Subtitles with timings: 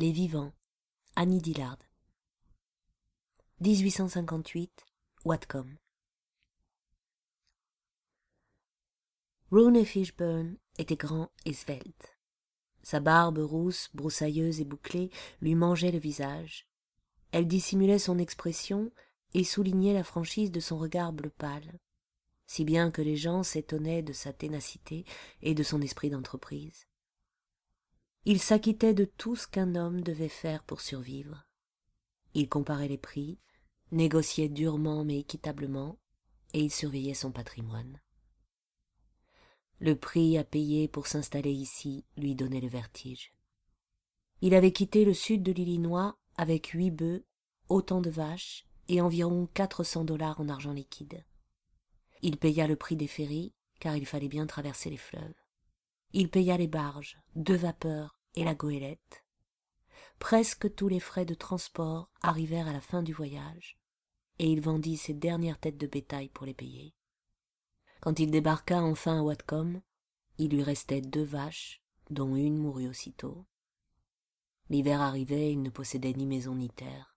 [0.00, 0.52] Les vivants,
[1.16, 1.78] Annie Dillard.
[3.58, 4.86] 1858,
[5.24, 5.76] Whatcom.
[9.50, 12.16] Rooney Fishburne était grand et svelte.
[12.84, 16.68] Sa barbe rousse, broussailleuse et bouclée lui mangeait le visage.
[17.32, 18.92] Elle dissimulait son expression
[19.34, 21.80] et soulignait la franchise de son regard bleu pâle,
[22.46, 25.04] si bien que les gens s'étonnaient de sa ténacité
[25.42, 26.86] et de son esprit d'entreprise.
[28.24, 31.46] Il s'acquittait de tout ce qu'un homme devait faire pour survivre.
[32.34, 33.38] Il comparait les prix,
[33.90, 35.98] négociait durement mais équitablement,
[36.52, 38.00] et il surveillait son patrimoine.
[39.80, 43.32] Le prix à payer pour s'installer ici lui donnait le vertige.
[44.40, 47.24] Il avait quitté le sud de l'Illinois avec huit bœufs,
[47.68, 51.24] autant de vaches et environ quatre cents dollars en argent liquide.
[52.22, 55.34] Il paya le prix des ferries, car il fallait bien traverser les fleuves.
[56.12, 59.24] Il paya les barges, deux vapeurs et la goélette.
[60.18, 63.78] Presque tous les frais de transport arrivèrent à la fin du voyage,
[64.38, 66.94] et il vendit ses dernières têtes de bétail pour les payer.
[68.00, 69.82] Quand il débarqua enfin à Whatcom,
[70.38, 73.44] il lui restait deux vaches, dont une mourut aussitôt.
[74.70, 77.16] L'hiver arrivait, il ne possédait ni maison ni terre.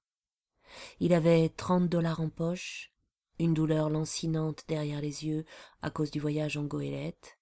[0.99, 2.93] Il avait trente dollars en poche,
[3.39, 5.45] une douleur lancinante derrière les yeux
[5.81, 7.39] à cause du voyage en goélette,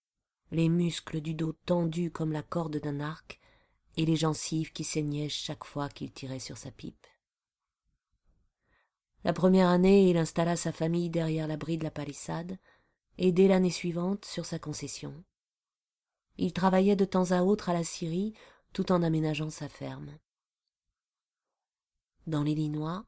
[0.51, 3.39] les muscles du dos tendus comme la corde d'un arc,
[3.97, 7.07] et les gencives qui saignaient chaque fois qu'il tirait sur sa pipe.
[9.23, 12.57] La première année, il installa sa famille derrière l'abri de la palissade,
[13.17, 15.23] et dès l'année suivante sur sa concession.
[16.37, 18.33] Il travaillait de temps à autre à la scierie
[18.71, 20.17] tout en aménageant sa ferme.
[22.27, 23.05] Dans l'Illinois,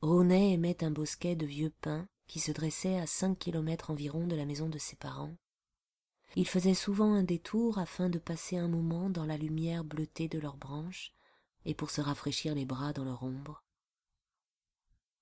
[0.00, 4.36] Ronet aimait un bosquet de vieux pins qui se dressait à cinq kilomètres environ de
[4.36, 5.36] la maison de ses parents.
[6.36, 10.38] Il faisait souvent un détour afin de passer un moment dans la lumière bleutée de
[10.38, 11.12] leurs branches
[11.64, 13.62] et pour se rafraîchir les bras dans leur ombre.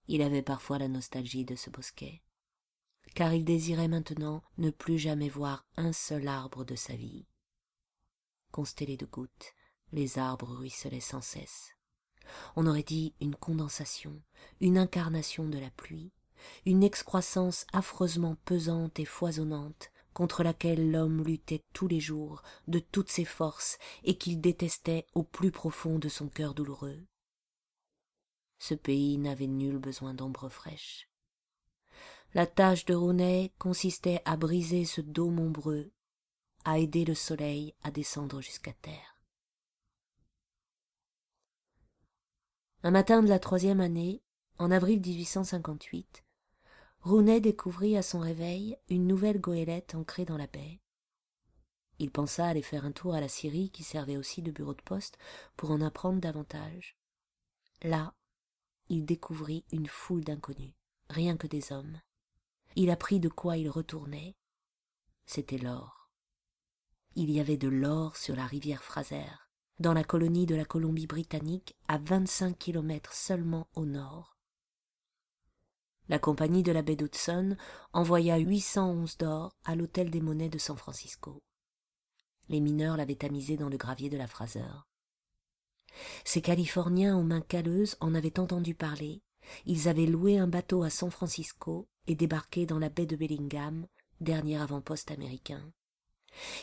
[0.07, 2.23] Il avait parfois la nostalgie de ce bosquet
[3.15, 7.27] car il désirait maintenant ne plus jamais voir un seul arbre de sa vie.
[8.53, 9.55] Constellés de gouttes,
[9.93, 11.73] les arbres ruisselaient sans cesse.
[12.57, 14.23] On aurait dit une condensation,
[14.61, 16.13] une incarnation de la pluie,
[16.65, 23.11] une excroissance affreusement pesante et foisonnante contre laquelle l'homme luttait tous les jours de toutes
[23.11, 27.07] ses forces et qu'il détestait au plus profond de son cœur douloureux.
[28.59, 31.09] Ce pays n'avait nul besoin d'ombre fraîche.
[32.35, 35.91] La tâche de Ronet consistait à briser ce dôme ombreux,
[36.65, 39.17] à aider le soleil à descendre jusqu'à terre.
[42.83, 44.23] Un matin de la troisième année,
[44.59, 46.25] en avril 1858,
[47.03, 50.81] Ronet découvrit à son réveil une nouvelle goélette ancrée dans la baie.
[51.99, 54.83] Il pensa aller faire un tour à la scierie qui servait aussi de bureau de
[54.83, 55.17] poste
[55.57, 56.99] pour en apprendre davantage.
[57.83, 58.15] Là,
[58.89, 60.75] il découvrit une foule d'inconnus,
[61.09, 62.01] rien que des hommes.
[62.77, 64.37] Il apprit de quoi il retournait.
[65.27, 66.11] C'était l'or.
[67.15, 69.31] Il y avait de l'or sur la rivière Fraser,
[69.79, 74.40] dans la colonie de la Colombie-Britannique, à vingt-cinq kilomètres seulement au nord.
[76.11, 77.57] La compagnie de la baie d'Hudson
[77.93, 81.41] envoya huit cent onces d'or à l'hôtel des monnaies de San Francisco.
[82.49, 84.73] Les mineurs l'avaient tamisé dans le gravier de la Fraser.
[86.25, 89.23] Ces Californiens aux mains calleuses en avaient entendu parler.
[89.67, 93.87] Ils avaient loué un bateau à San Francisco et débarqué dans la baie de Bellingham,
[94.21, 95.73] dernier avant-poste américain.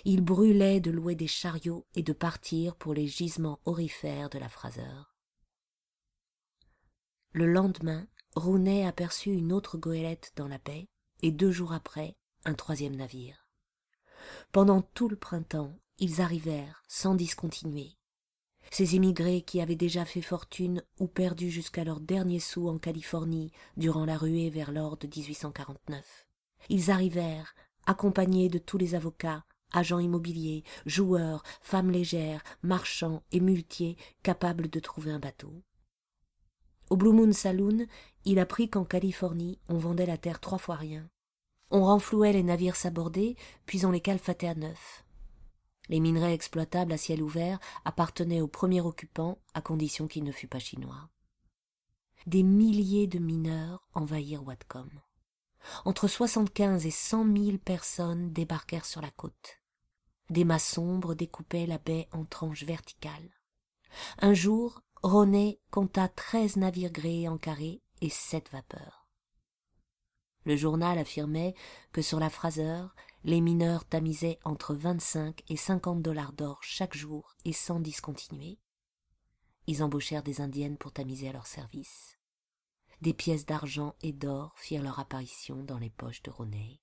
[0.03, 4.50] Il brûlait de louer des chariots et de partir pour les gisements orifères de la
[4.50, 5.06] Fraser.
[7.31, 8.07] Le lendemain,
[8.86, 10.88] Aperçut une autre goélette dans la baie,
[11.24, 12.16] et deux jours après,
[12.46, 13.48] un troisième navire.
[14.52, 17.98] Pendant tout le printemps, ils arrivèrent sans discontinuer.
[18.70, 23.52] Ces émigrés qui avaient déjà fait fortune ou perdu jusqu'à leur dernier sou en Californie
[23.75, 26.28] durant la ruée vers l'or de 1849.
[26.69, 27.56] Ils arrivèrent,
[27.86, 34.80] accompagnés de tous les avocats, agents immobiliers, joueurs, femmes légères, marchands et muletiers capables de
[34.80, 35.63] trouver un bateau.
[36.89, 37.86] Au Blue Moon Saloon,
[38.25, 41.10] il apprit qu'en Californie, on vendait la terre trois fois rien.
[41.69, 43.36] On renflouait les navires sabordés,
[43.66, 45.04] puis on les calfatait à neuf.
[45.89, 50.48] Les minerais exploitables à ciel ouvert appartenaient au premier occupant à condition qu'il ne fût
[50.48, 51.10] pas chinois.
[52.25, 54.89] Des milliers de mineurs envahirent Whatcom.
[55.86, 59.60] Entre soixante-quinze et cent mille personnes débarquèrent sur la côte.
[60.30, 63.30] Des mâts sombres découpaient la baie en tranches verticales.
[64.19, 69.08] Un jour, Ronet compta treize navires gréés en carré et sept vapeurs.
[70.44, 71.54] Le journal affirmait
[71.92, 72.84] que sur la Fraser,
[73.24, 78.60] les mineurs tamisaient entre vingt-cinq et cinquante dollars d'or chaque jour et sans discontinuer.
[79.68, 82.18] ils embauchèrent des indiennes pour tamiser à leur service.
[83.02, 86.80] Des pièces d'argent et d'or firent leur apparition dans les poches de Roney.